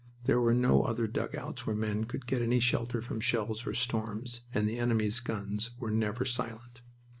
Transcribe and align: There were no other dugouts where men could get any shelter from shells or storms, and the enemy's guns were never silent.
There 0.23 0.41
were 0.41 0.55
no 0.55 0.81
other 0.81 1.05
dugouts 1.05 1.67
where 1.67 1.75
men 1.75 2.05
could 2.05 2.25
get 2.25 2.41
any 2.41 2.59
shelter 2.59 3.03
from 3.03 3.19
shells 3.19 3.67
or 3.67 3.75
storms, 3.75 4.41
and 4.51 4.67
the 4.67 4.79
enemy's 4.79 5.19
guns 5.19 5.75
were 5.77 5.91
never 5.91 6.25
silent. 6.25 6.81